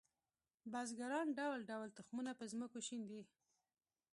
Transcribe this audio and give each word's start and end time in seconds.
بزګران 0.71 1.27
ډول 1.39 1.59
ډول 1.71 1.89
تخمونه 1.97 2.31
په 2.39 2.43
ځمکو 2.51 2.79
شیندي 2.87 3.21